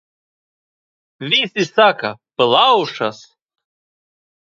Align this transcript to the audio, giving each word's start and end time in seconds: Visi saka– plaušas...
Visi 1.33 1.65
saka– 1.67 2.11
plaušas... 2.35 3.19